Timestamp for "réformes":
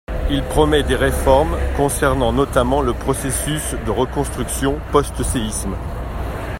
0.95-1.55